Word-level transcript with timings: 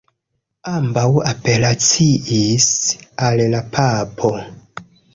Ambaŭ 0.71 1.03
apelaciis 1.33 2.67
al 3.29 3.45
la 3.55 3.63
papo. 3.79 4.35